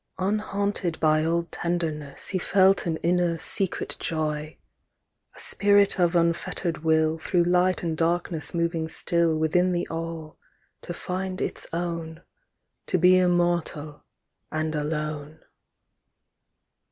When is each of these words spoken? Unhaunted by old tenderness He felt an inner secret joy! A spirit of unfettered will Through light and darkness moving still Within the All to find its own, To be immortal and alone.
Unhaunted 0.17 0.99
by 0.99 1.23
old 1.23 1.51
tenderness 1.51 2.29
He 2.29 2.39
felt 2.39 2.87
an 2.87 2.97
inner 3.03 3.37
secret 3.37 3.97
joy! 3.99 4.57
A 5.35 5.39
spirit 5.39 5.99
of 5.99 6.15
unfettered 6.15 6.79
will 6.79 7.19
Through 7.19 7.43
light 7.43 7.83
and 7.83 7.95
darkness 7.95 8.51
moving 8.51 8.87
still 8.89 9.37
Within 9.37 9.73
the 9.73 9.87
All 9.89 10.39
to 10.81 10.91
find 10.95 11.39
its 11.39 11.67
own, 11.71 12.23
To 12.87 12.97
be 12.97 13.19
immortal 13.19 14.03
and 14.51 14.73
alone. 14.73 15.41